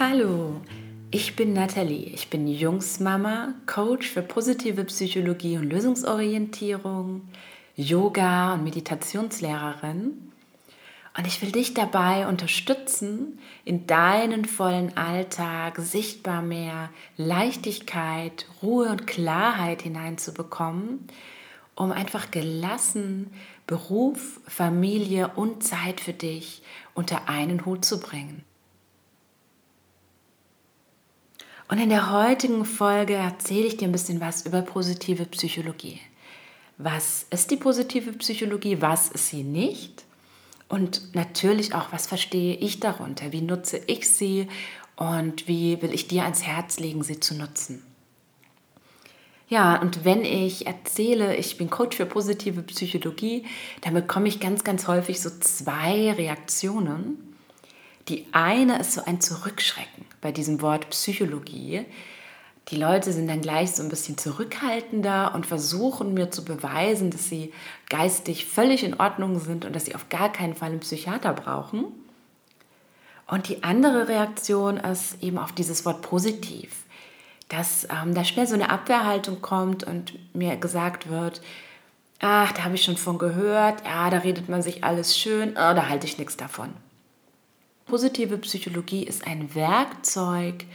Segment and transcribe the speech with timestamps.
[0.00, 0.60] Hallo,
[1.10, 2.04] ich bin Nathalie.
[2.14, 7.22] Ich bin Jungsmama, Coach für positive Psychologie und Lösungsorientierung,
[7.74, 10.30] Yoga und Meditationslehrerin.
[11.16, 19.08] Und ich will dich dabei unterstützen, in deinen vollen Alltag sichtbar mehr Leichtigkeit, Ruhe und
[19.08, 21.08] Klarheit hineinzubekommen,
[21.74, 23.32] um einfach gelassen
[23.66, 26.62] Beruf, Familie und Zeit für dich
[26.94, 28.44] unter einen Hut zu bringen.
[31.68, 36.00] Und in der heutigen Folge erzähle ich dir ein bisschen was über positive Psychologie.
[36.78, 38.80] Was ist die positive Psychologie?
[38.80, 40.04] Was ist sie nicht?
[40.68, 43.32] Und natürlich auch, was verstehe ich darunter?
[43.32, 44.48] Wie nutze ich sie?
[44.96, 47.82] Und wie will ich dir ans Herz legen, sie zu nutzen?
[49.50, 53.44] Ja, und wenn ich erzähle, ich bin Coach für positive Psychologie,
[53.82, 57.36] dann bekomme ich ganz, ganz häufig so zwei Reaktionen.
[58.08, 61.84] Die eine ist so ein Zurückschrecken bei diesem Wort Psychologie.
[62.68, 67.28] Die Leute sind dann gleich so ein bisschen zurückhaltender und versuchen mir zu beweisen, dass
[67.28, 67.52] sie
[67.88, 71.86] geistig völlig in Ordnung sind und dass sie auf gar keinen Fall einen Psychiater brauchen.
[73.26, 76.84] Und die andere Reaktion ist eben auf dieses Wort positiv,
[77.48, 81.40] dass ähm, da schnell so eine Abwehrhaltung kommt und mir gesagt wird,
[82.20, 85.74] ach, da habe ich schon von gehört, ja, da redet man sich alles schön, oh,
[85.74, 86.70] da halte ich nichts davon.
[87.88, 90.66] Positive Psychologie ist ein Werkzeug,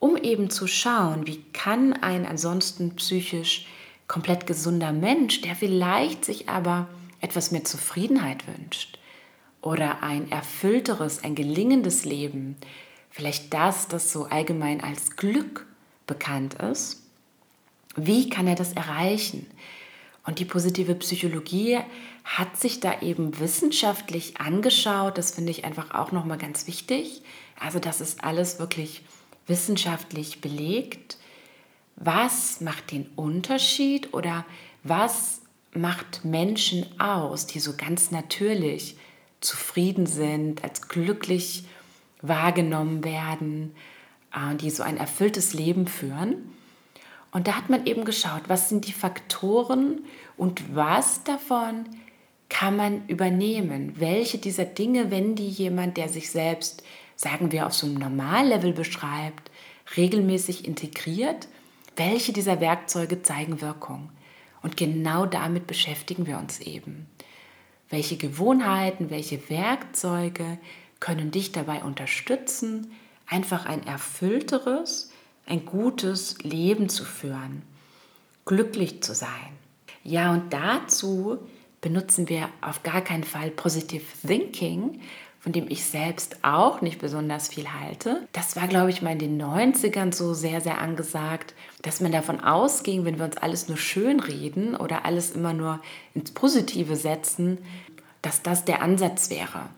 [0.00, 3.66] um eben zu schauen, wie kann ein ansonsten psychisch
[4.08, 6.88] komplett gesunder Mensch, der vielleicht sich aber
[7.20, 8.98] etwas mehr Zufriedenheit wünscht
[9.62, 12.56] oder ein erfüllteres, ein gelingendes Leben,
[13.10, 15.66] vielleicht das, das so allgemein als Glück
[16.08, 17.00] bekannt ist,
[17.94, 19.46] wie kann er das erreichen?
[20.26, 21.78] Und die positive Psychologie
[22.36, 25.18] hat sich da eben wissenschaftlich angeschaut.
[25.18, 27.22] Das finde ich einfach auch nochmal ganz wichtig.
[27.58, 29.02] Also das ist alles wirklich
[29.48, 31.18] wissenschaftlich belegt.
[31.96, 34.46] Was macht den Unterschied oder
[34.84, 35.42] was
[35.74, 38.96] macht Menschen aus, die so ganz natürlich
[39.40, 41.64] zufrieden sind, als glücklich
[42.22, 43.74] wahrgenommen werden,
[44.32, 46.52] äh, die so ein erfülltes Leben führen?
[47.32, 50.04] Und da hat man eben geschaut, was sind die Faktoren
[50.36, 51.86] und was davon
[52.50, 53.94] kann man übernehmen?
[53.98, 56.82] Welche dieser Dinge, wenn die jemand, der sich selbst,
[57.16, 59.50] sagen wir, auf so einem Normallevel beschreibt,
[59.96, 61.48] regelmäßig integriert,
[61.96, 64.10] welche dieser Werkzeuge zeigen Wirkung?
[64.62, 67.06] Und genau damit beschäftigen wir uns eben.
[67.88, 70.58] Welche Gewohnheiten, welche Werkzeuge
[70.98, 72.92] können dich dabei unterstützen,
[73.26, 75.12] einfach ein erfüllteres,
[75.46, 77.62] ein gutes Leben zu führen,
[78.44, 79.58] glücklich zu sein.
[80.04, 81.38] Ja, und dazu
[81.80, 85.00] benutzen wir auf gar keinen Fall Positive Thinking,
[85.40, 88.28] von dem ich selbst auch nicht besonders viel halte.
[88.32, 92.40] Das war, glaube ich, mal in den 90ern so sehr, sehr angesagt, dass man davon
[92.40, 95.80] ausging, wenn wir uns alles nur schön reden oder alles immer nur
[96.14, 97.58] ins Positive setzen,
[98.20, 99.70] dass das der Ansatz wäre.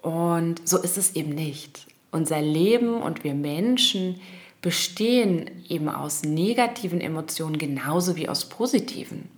[0.00, 1.86] Und so ist es eben nicht.
[2.10, 4.18] Unser Leben und wir Menschen,
[4.62, 9.28] bestehen eben aus negativen Emotionen genauso wie aus positiven.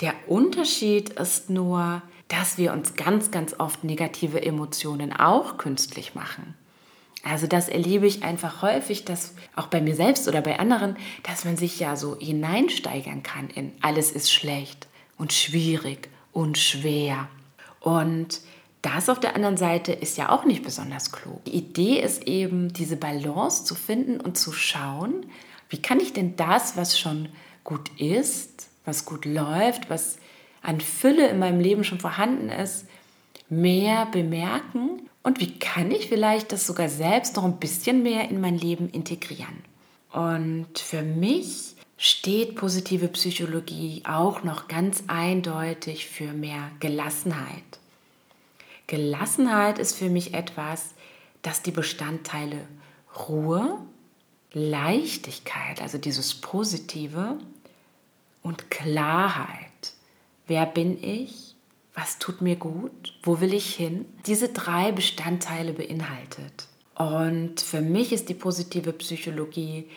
[0.00, 6.54] Der Unterschied ist nur, dass wir uns ganz, ganz oft negative Emotionen auch künstlich machen.
[7.24, 11.44] Also das erlebe ich einfach häufig, dass auch bei mir selbst oder bei anderen, dass
[11.44, 14.86] man sich ja so hineinsteigern kann in alles ist schlecht
[15.16, 17.28] und schwierig und schwer.
[17.80, 18.40] Und
[18.82, 21.44] das auf der anderen Seite ist ja auch nicht besonders klug.
[21.46, 25.26] Die Idee ist eben, diese Balance zu finden und zu schauen,
[25.68, 27.28] wie kann ich denn das, was schon
[27.64, 30.18] gut ist, was gut läuft, was
[30.62, 32.86] an Fülle in meinem Leben schon vorhanden ist,
[33.48, 38.40] mehr bemerken und wie kann ich vielleicht das sogar selbst noch ein bisschen mehr in
[38.40, 39.62] mein Leben integrieren.
[40.10, 47.62] Und für mich steht positive Psychologie auch noch ganz eindeutig für mehr Gelassenheit.
[48.86, 50.94] Gelassenheit ist für mich etwas,
[51.42, 52.66] das die Bestandteile
[53.28, 53.78] Ruhe,
[54.52, 57.36] Leichtigkeit, also dieses Positive
[58.42, 59.92] und Klarheit.
[60.46, 61.56] Wer bin ich?
[61.94, 63.14] Was tut mir gut?
[63.22, 64.06] Wo will ich hin?
[64.26, 66.68] Diese drei Bestandteile beinhaltet.
[66.94, 69.88] Und für mich ist die positive Psychologie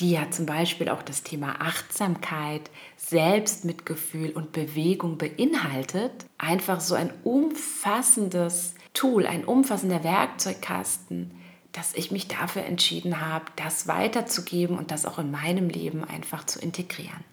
[0.00, 7.12] die ja zum Beispiel auch das Thema Achtsamkeit, Selbstmitgefühl und Bewegung beinhaltet, einfach so ein
[7.24, 11.30] umfassendes Tool, ein umfassender Werkzeugkasten,
[11.72, 16.44] dass ich mich dafür entschieden habe, das weiterzugeben und das auch in meinem Leben einfach
[16.44, 17.24] zu integrieren.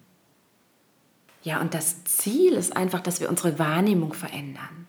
[1.44, 4.88] Ja, und das Ziel ist einfach, dass wir unsere Wahrnehmung verändern.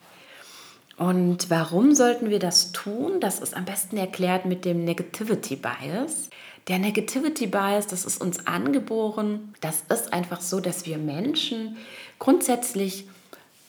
[0.96, 3.20] Und warum sollten wir das tun?
[3.20, 6.28] Das ist am besten erklärt mit dem Negativity Bias.
[6.68, 9.54] Der Negativity Bias, das ist uns angeboren.
[9.60, 11.78] Das ist einfach so, dass wir Menschen
[12.18, 13.06] grundsätzlich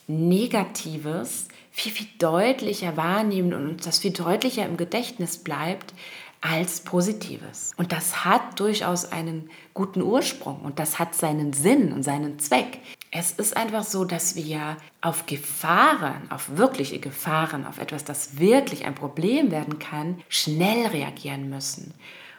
[0.08, 5.94] Negatives viel, viel deutlicher wahrnehmen und uns das viel deutlicher im Gedächtnis bleibt
[6.42, 7.72] als Positives.
[7.78, 12.80] Und das hat durchaus einen guten Ursprung und das hat seinen Sinn und seinen Zweck.
[13.12, 18.86] Es ist einfach so, dass wir auf Gefahren, auf wirkliche Gefahren, auf etwas, das wirklich
[18.86, 21.94] ein Problem werden kann, schnell reagieren müssen.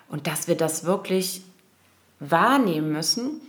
[0.09, 1.43] Und dass wir das wirklich
[2.19, 3.41] wahrnehmen müssen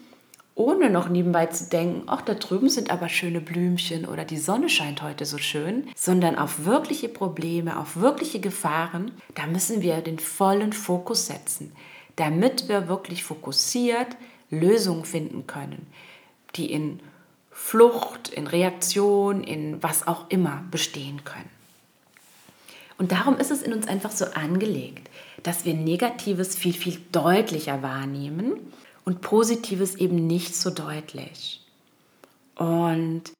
[0.55, 4.69] ohne noch nebenbei zu denken, ach, da drüben sind aber schöne Blümchen oder die Sonne
[4.69, 10.19] scheint heute so schön, sondern auf wirkliche Probleme, auf wirkliche Gefahren, da müssen wir den
[10.19, 11.71] vollen Fokus setzen,
[12.15, 14.15] damit wir wirklich fokussiert
[14.51, 15.87] Lösungen finden können,
[16.55, 16.99] die in
[17.49, 21.49] Flucht, in Reaktion, in was auch immer bestehen können.
[22.99, 25.09] Und darum ist es in uns einfach so angelegt,
[25.41, 28.53] dass wir Negatives viel, viel deutlicher wahrnehmen
[29.05, 31.61] und Positives eben nicht so deutlich.
[32.55, 33.31] Und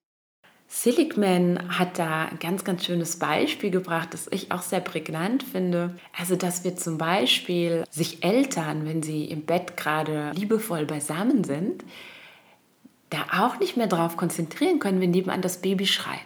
[0.68, 5.96] Silikman hat da ein ganz, ganz schönes Beispiel gebracht, das ich auch sehr prägnant finde.
[6.18, 11.84] Also, dass wir zum Beispiel sich Eltern, wenn sie im Bett gerade liebevoll beisammen sind,
[13.12, 16.20] da auch nicht mehr darauf konzentrieren können, wenn nebenan das Baby schreit.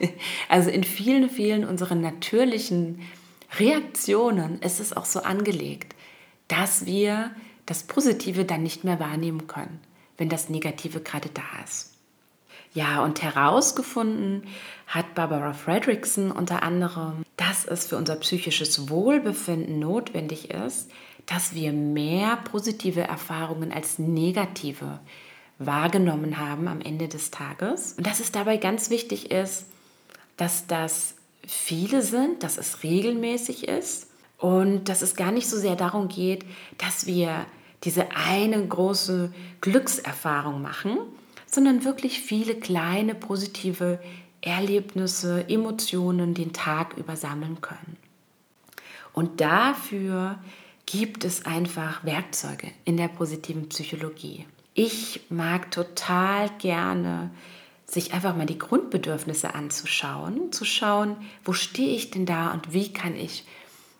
[0.48, 3.00] Also in vielen, vielen unserer natürlichen
[3.58, 5.94] Reaktionen ist es auch so angelegt,
[6.48, 7.30] dass wir
[7.66, 9.80] das Positive dann nicht mehr wahrnehmen können,
[10.16, 11.92] wenn das Negative gerade da ist.
[12.74, 14.44] Ja, und herausgefunden
[14.86, 20.90] hat Barbara Fredrickson unter anderem, dass es für unser psychisches Wohlbefinden notwendig ist,
[21.26, 25.00] dass wir mehr positive Erfahrungen als negative
[25.58, 27.92] wahrgenommen haben am Ende des Tages.
[27.92, 29.66] Und dass es dabei ganz wichtig ist,
[30.36, 31.14] dass das
[31.46, 34.08] viele sind, dass es regelmäßig ist
[34.42, 36.44] und dass es gar nicht so sehr darum geht,
[36.76, 37.46] dass wir
[37.84, 40.98] diese eine große Glückserfahrung machen,
[41.46, 44.00] sondern wirklich viele kleine positive
[44.40, 47.96] Erlebnisse, Emotionen den Tag über sammeln können.
[49.12, 50.40] Und dafür
[50.86, 54.44] gibt es einfach Werkzeuge in der positiven Psychologie.
[54.74, 57.30] Ich mag total gerne
[57.86, 62.92] sich einfach mal die Grundbedürfnisse anzuschauen, zu schauen, wo stehe ich denn da und wie
[62.92, 63.44] kann ich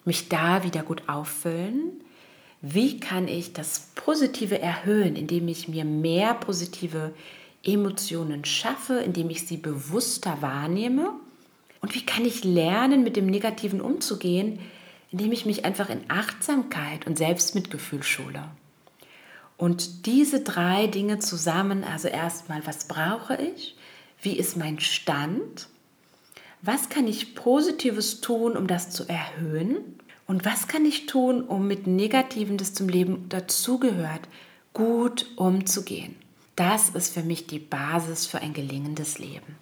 [0.04, 2.02] mich da wieder gut auffüllen?
[2.60, 7.12] Wie kann ich das Positive erhöhen, indem ich mir mehr positive
[7.64, 11.10] Emotionen schaffe, indem ich sie bewusster wahrnehme?
[11.80, 14.60] Und wie kann ich lernen, mit dem Negativen umzugehen,
[15.10, 18.44] indem ich mich einfach in Achtsamkeit und Selbstmitgefühl schule?
[19.56, 23.76] Und diese drei Dinge zusammen, also erstmal, was brauche ich?
[24.20, 25.68] Wie ist mein Stand?
[26.64, 29.78] Was kann ich Positives tun, um das zu erhöhen?
[30.28, 34.20] Und was kann ich tun, um mit Negativen, das zum Leben dazugehört,
[34.72, 36.14] gut umzugehen?
[36.54, 39.56] Das ist für mich die Basis für ein gelingendes Leben.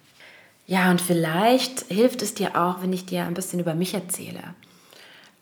[0.67, 4.53] Ja, und vielleicht hilft es dir auch, wenn ich dir ein bisschen über mich erzähle.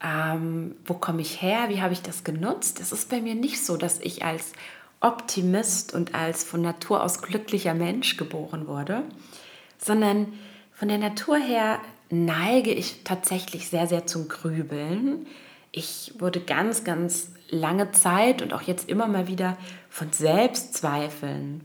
[0.01, 1.65] Ähm, wo komme ich her?
[1.67, 2.79] Wie habe ich das genutzt?
[2.79, 4.53] Es ist bei mir nicht so, dass ich als
[5.01, 9.03] Optimist und als von Natur aus glücklicher Mensch geboren wurde,
[9.77, 10.33] sondern
[10.79, 15.27] von der Natur her neige ich tatsächlich sehr, sehr zum Grübeln.
[15.73, 19.57] Ich wurde ganz, ganz lange Zeit und auch jetzt immer mal wieder
[19.89, 21.61] von Selbstzweifeln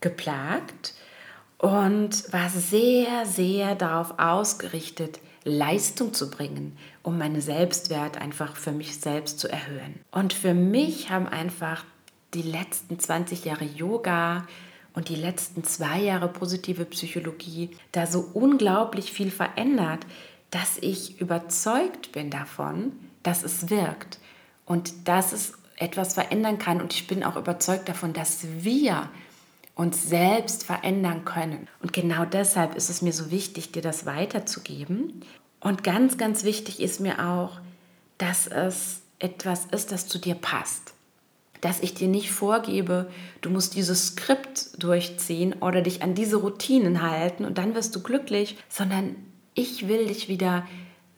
[0.00, 0.94] geplagt
[1.58, 9.00] und war sehr, sehr darauf ausgerichtet, Leistung zu bringen, um meinen Selbstwert einfach für mich
[9.00, 9.98] selbst zu erhöhen.
[10.12, 11.84] Und für mich haben einfach
[12.32, 14.46] die letzten 20 Jahre Yoga,
[14.94, 20.06] und die letzten zwei Jahre positive Psychologie da so unglaublich viel verändert,
[20.50, 24.18] dass ich überzeugt bin davon, dass es wirkt
[24.66, 26.80] und dass es etwas verändern kann.
[26.80, 29.08] Und ich bin auch überzeugt davon, dass wir
[29.74, 31.68] uns selbst verändern können.
[31.80, 35.24] Und genau deshalb ist es mir so wichtig, dir das weiterzugeben.
[35.60, 37.60] Und ganz, ganz wichtig ist mir auch,
[38.18, 40.92] dass es etwas ist, das zu dir passt
[41.62, 47.00] dass ich dir nicht vorgebe, du musst dieses Skript durchziehen oder dich an diese Routinen
[47.00, 49.14] halten und dann wirst du glücklich, sondern
[49.54, 50.66] ich will dich wieder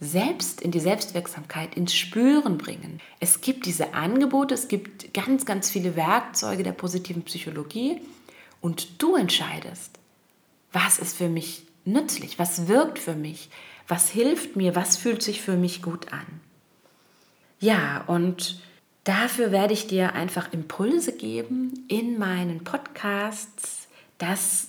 [0.01, 3.01] selbst in die Selbstwirksamkeit, ins Spüren bringen.
[3.21, 8.03] Es gibt diese Angebote, es gibt ganz, ganz viele Werkzeuge der positiven Psychologie
[8.61, 9.99] und du entscheidest,
[10.73, 13.49] was ist für mich nützlich, was wirkt für mich,
[13.89, 16.27] was hilft mir, was fühlt sich für mich gut an.
[17.61, 18.61] Ja, und
[19.05, 24.69] Dafür werde ich dir einfach Impulse geben in meinen Podcasts, dass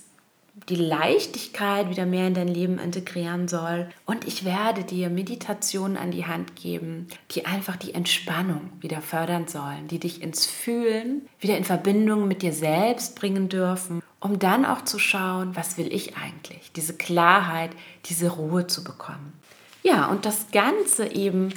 [0.68, 3.88] die Leichtigkeit wieder mehr in dein Leben integrieren soll.
[4.04, 9.48] Und ich werde dir Meditationen an die Hand geben, die einfach die Entspannung wieder fördern
[9.48, 14.64] sollen, die dich ins Fühlen, wieder in Verbindung mit dir selbst bringen dürfen, um dann
[14.64, 16.72] auch zu schauen, was will ich eigentlich?
[16.74, 17.70] Diese Klarheit,
[18.06, 19.34] diese Ruhe zu bekommen.
[19.82, 21.52] Ja, und das Ganze eben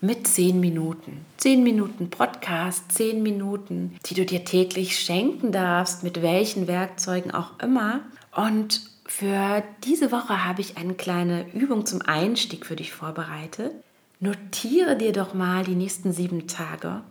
[0.00, 1.24] mit zehn Minuten.
[1.36, 7.58] Zehn Minuten Podcast, zehn Minuten, die du dir täglich schenken darfst, mit welchen Werkzeugen auch
[7.60, 8.00] immer.
[8.34, 13.72] Und für diese Woche habe ich eine kleine Übung zum Einstieg für dich vorbereitet.
[14.20, 17.02] Notiere dir doch mal die nächsten sieben Tage,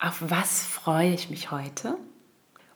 [0.00, 1.96] auf was freue ich mich heute?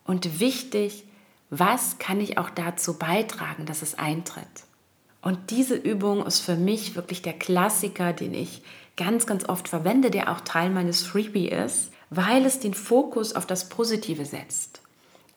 [0.05, 1.05] Und wichtig,
[1.49, 4.45] was kann ich auch dazu beitragen, dass es eintritt?
[5.21, 8.61] Und diese Übung ist für mich wirklich der Klassiker, den ich
[8.97, 13.45] ganz, ganz oft verwende, der auch Teil meines Freebie ist, weil es den Fokus auf
[13.45, 14.81] das Positive setzt.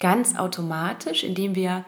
[0.01, 1.85] Ganz automatisch, indem wir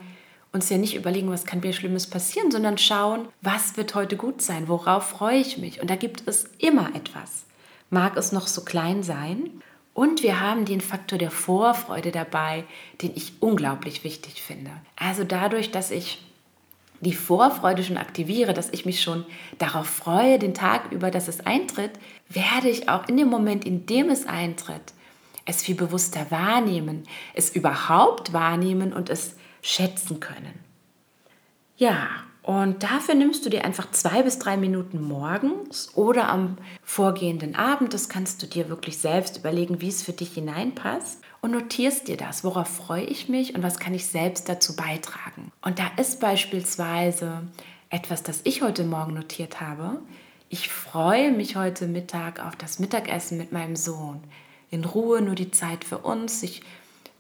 [0.53, 4.43] uns ja nicht überlegen, was kann mir Schlimmes passieren, sondern schauen, was wird heute gut
[4.43, 5.81] sein, worauf freue ich mich.
[5.81, 7.45] Und da gibt es immer etwas.
[7.89, 9.63] Mag es noch so klein sein.
[9.95, 12.65] Und wir haben den Faktor der Vorfreude dabei,
[13.03, 14.71] den ich unglaublich wichtig finde.
[14.97, 16.25] Also dadurch, dass ich
[17.01, 19.25] die Vorfreude schon aktiviere, dass ich mich schon
[19.59, 21.93] darauf freue, den Tag über, dass es eintritt,
[22.29, 24.93] werde ich auch in dem Moment, in dem es eintritt,
[25.47, 27.05] es viel bewusster wahrnehmen,
[27.35, 30.61] es überhaupt wahrnehmen und es schätzen können.
[31.77, 32.09] Ja,
[32.43, 37.95] und dafür nimmst du dir einfach zwei bis drei Minuten morgens oder am vorgehenden Abend.
[37.95, 41.23] Das kannst du dir wirklich selbst überlegen, wie es für dich hineinpasst.
[41.41, 42.45] Und notierst dir das.
[42.45, 45.51] Worauf freue ich mich und was kann ich selbst dazu beitragen?
[45.63, 47.43] Und da ist beispielsweise
[47.89, 50.01] etwas, das ich heute Morgen notiert habe.
[50.49, 54.21] Ich freue mich heute Mittag auf das Mittagessen mit meinem Sohn.
[54.71, 56.63] In Ruhe nur die Zeit für uns, sich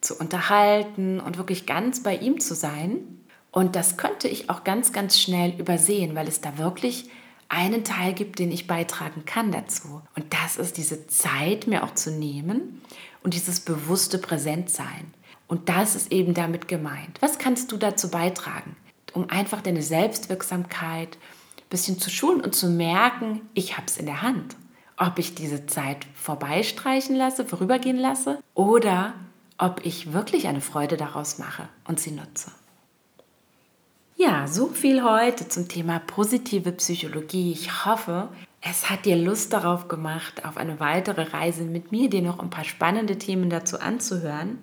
[0.00, 3.20] zu unterhalten und wirklich ganz bei ihm zu sein.
[3.50, 7.08] Und das könnte ich auch ganz, ganz schnell übersehen, weil es da wirklich
[7.48, 10.02] einen Teil gibt, den ich beitragen kann dazu.
[10.14, 12.80] Und das ist diese Zeit mir auch zu nehmen
[13.22, 15.12] und dieses bewusste Präsentsein.
[15.48, 17.20] Und das ist eben damit gemeint.
[17.20, 18.76] Was kannst du dazu beitragen,
[19.12, 24.06] um einfach deine Selbstwirksamkeit ein bisschen zu schulen und zu merken, ich habe es in
[24.06, 24.56] der Hand.
[24.96, 29.14] Ob ich diese Zeit vorbeistreichen lasse, vorübergehen lasse oder
[29.58, 32.50] ob ich wirklich eine Freude daraus mache und sie nutze.
[34.16, 37.52] Ja, so viel heute zum Thema positive Psychologie.
[37.52, 38.28] Ich hoffe,
[38.60, 42.50] es hat dir Lust darauf gemacht, auf eine weitere Reise mit mir, dir noch ein
[42.50, 44.58] paar spannende Themen dazu anzuhören.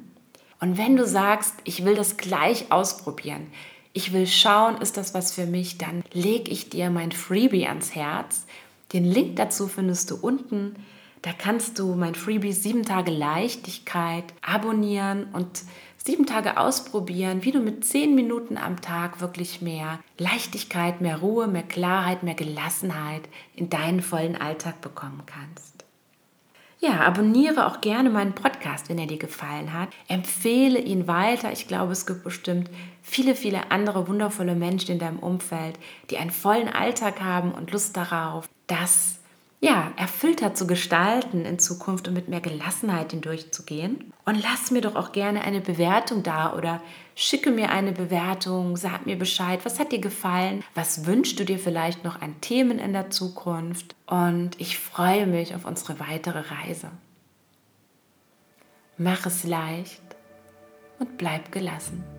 [0.60, 3.48] Und wenn du sagst, ich will das gleich ausprobieren,
[3.94, 7.96] ich will schauen, ist das was für mich, dann lege ich dir mein Freebie ans
[7.96, 8.46] Herz.
[8.94, 10.76] Den Link dazu findest du unten
[11.28, 15.64] da kannst du mein Freebie 7 Tage Leichtigkeit abonnieren und
[16.08, 21.48] sieben Tage ausprobieren, wie du mit zehn Minuten am Tag wirklich mehr Leichtigkeit, mehr Ruhe,
[21.48, 23.24] mehr Klarheit, mehr Gelassenheit
[23.56, 25.86] in deinen vollen Alltag bekommen kannst.
[26.80, 29.90] Ja, abonniere auch gerne meinen Podcast, wenn er dir gefallen hat.
[30.08, 31.52] Empfehle ihn weiter.
[31.52, 32.70] Ich glaube, es gibt bestimmt
[33.02, 35.78] viele, viele andere wundervolle Menschen in deinem Umfeld,
[36.10, 39.17] die einen vollen Alltag haben und Lust darauf, dass
[39.60, 44.14] ja, erfüllter zu gestalten in Zukunft und mit mehr Gelassenheit hindurchzugehen.
[44.26, 46.82] Und lass mir doch auch gerne eine Bewertung da oder
[47.16, 51.58] schicke mir eine Bewertung, sag mir Bescheid, was hat dir gefallen, was wünschst du dir
[51.58, 53.96] vielleicht noch an Themen in der Zukunft.
[54.06, 56.92] Und ich freue mich auf unsere weitere Reise.
[58.98, 60.02] Mach es leicht
[61.00, 62.17] und bleib gelassen.